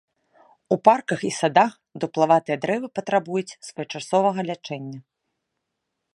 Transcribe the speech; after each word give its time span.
У 0.75 0.77
парках 0.87 1.19
і 1.29 1.31
садах 1.39 1.71
дуплаватыя 2.05 2.57
дрэвы 2.65 2.87
патрабуюць 2.99 3.57
своечасовага 3.69 4.41
лячэння. 4.53 4.99